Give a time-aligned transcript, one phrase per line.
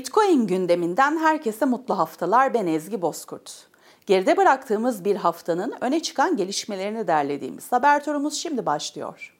[0.00, 2.54] Bitcoin gündeminden herkese mutlu haftalar.
[2.54, 3.66] Ben Ezgi Bozkurt.
[4.06, 9.36] Geride bıraktığımız bir haftanın öne çıkan gelişmelerini derlediğimiz haber turumuz şimdi başlıyor.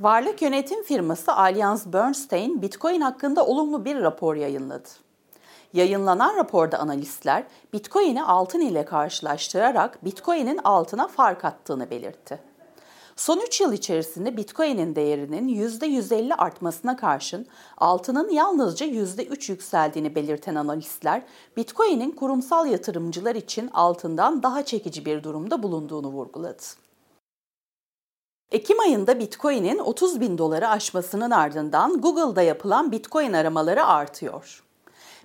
[0.00, 5.05] Varlık yönetim firması Allianz Bernstein, Bitcoin hakkında olumlu bir rapor yayınladı.
[5.76, 12.38] Yayınlanan raporda analistler Bitcoin'i altın ile karşılaştırarak Bitcoin'in altına fark attığını belirtti.
[13.16, 17.46] Son 3 yıl içerisinde Bitcoin'in değerinin %150 artmasına karşın
[17.78, 21.22] altının yalnızca %3 yükseldiğini belirten analistler,
[21.56, 26.62] Bitcoin'in kurumsal yatırımcılar için altından daha çekici bir durumda bulunduğunu vurguladı.
[28.50, 34.65] Ekim ayında Bitcoin'in 30 bin doları aşmasının ardından Google'da yapılan Bitcoin aramaları artıyor.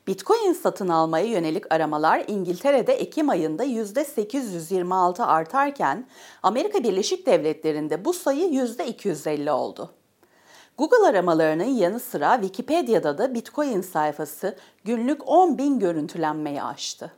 [0.08, 6.08] Bitcoin satın almaya yönelik aramalar İngiltere'de Ekim ayında %826 artarken
[6.44, 9.90] Amerika Birleşik Devletleri'nde bu sayı %250 oldu.
[10.78, 17.12] Google aramalarının yanı sıra Wikipedia'da da Bitcoin sayfası günlük 10 bin görüntülenmeyi aştı.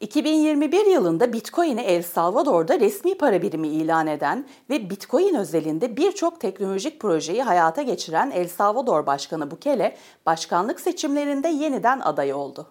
[0.00, 7.00] 2021 yılında Bitcoin'i El Salvador'da resmi para birimi ilan eden ve Bitcoin özelinde birçok teknolojik
[7.00, 12.66] projeyi hayata geçiren El Salvador Başkanı Bukele, başkanlık seçimlerinde yeniden aday oldu.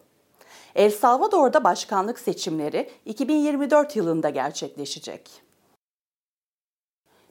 [0.76, 5.32] El Salvador'da başkanlık seçimleri 2024 yılında gerçekleşecek.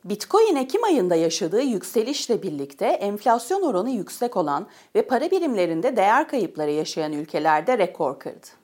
[0.05, 6.71] Bitcoin Ekim ayında yaşadığı yükselişle birlikte enflasyon oranı yüksek olan ve para birimlerinde değer kayıpları
[6.71, 8.64] yaşayan ülkelerde rekor kırdı.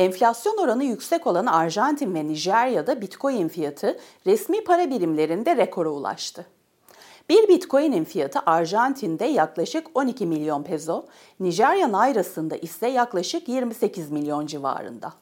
[0.00, 6.46] Enflasyon oranı yüksek olan Arjantin ve Nijerya'da Bitcoin fiyatı resmi para birimlerinde rekora ulaştı.
[7.28, 11.06] Bir Bitcoin'in fiyatı Arjantin'de yaklaşık 12 milyon peso,
[11.40, 15.12] Nijerya nairasında ise yaklaşık 28 milyon civarında.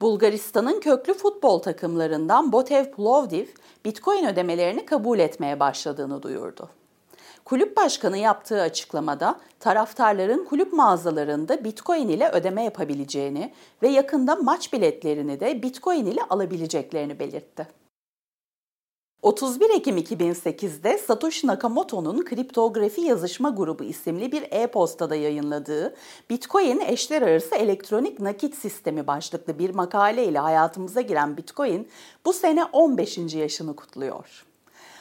[0.00, 3.46] Bulgaristan'ın köklü futbol takımlarından Botev Plovdiv,
[3.84, 6.68] Bitcoin ödemelerini kabul etmeye başladığını duyurdu.
[7.50, 13.52] Kulüp başkanı yaptığı açıklamada taraftarların kulüp mağazalarında Bitcoin ile ödeme yapabileceğini
[13.82, 17.66] ve yakında maç biletlerini de Bitcoin ile alabileceklerini belirtti.
[19.22, 25.94] 31 Ekim 2008'de Satoshi Nakamoto'nun Kriptografi Yazışma Grubu isimli bir e-postada yayınladığı
[26.30, 31.88] Bitcoin eşler arası elektronik nakit sistemi başlıklı bir makale ile hayatımıza giren Bitcoin
[32.24, 33.18] bu sene 15.
[33.34, 34.49] yaşını kutluyor.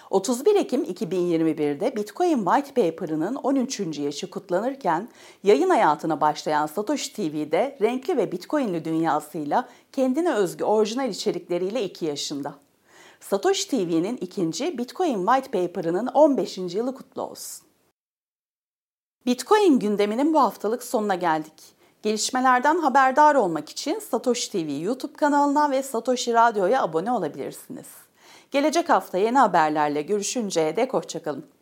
[0.09, 3.99] 31 Ekim 2021'de Bitcoin White Paper'ının 13.
[3.99, 5.09] yaşı kutlanırken
[5.43, 12.55] yayın hayatına başlayan Satoshi TV'de renkli ve Bitcoin'li dünyasıyla kendine özgü orijinal içerikleriyle 2 yaşında.
[13.19, 16.57] Satoshi TV'nin ikinci Bitcoin White Paper'ının 15.
[16.57, 17.67] yılı kutlu olsun.
[19.25, 21.63] Bitcoin gündeminin bu haftalık sonuna geldik.
[22.03, 28.08] Gelişmelerden haberdar olmak için Satoshi TV YouTube kanalına ve Satoshi Radyo'ya abone olabilirsiniz.
[28.51, 31.58] Gelecek hafta yeni haberlerle görüşünceye dek hoşçakalın.